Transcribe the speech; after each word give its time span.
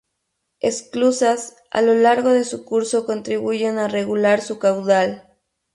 Esclusas 0.61 1.57
a 1.69 1.83
lo 1.83 1.93
largo 1.93 2.31
de 2.31 2.43
su 2.43 2.65
curso 2.65 3.05
contribuyen 3.05 3.77
a 3.77 3.87
regular 3.87 4.41
su 4.41 4.57
caudal. 4.57 5.29